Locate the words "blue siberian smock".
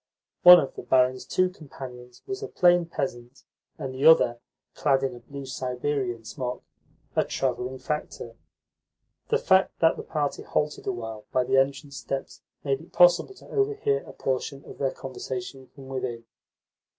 5.19-6.63